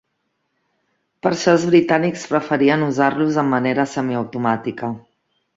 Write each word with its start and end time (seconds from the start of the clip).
Per 1.27 1.31
això 1.31 1.53
els 1.57 1.67
britànics 1.73 2.25
preferien 2.33 2.87
usar-los 2.89 3.39
en 3.45 3.55
manera 3.55 3.89
semiautomàtica. 3.95 4.95